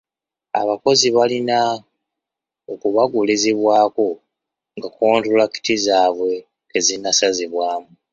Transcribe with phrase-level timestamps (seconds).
[0.61, 1.57] Abakozi balina
[2.73, 4.05] okubagulizibwako
[4.77, 6.31] nga kontulakiti zaabwe
[6.69, 7.89] tezinnasazibwamu.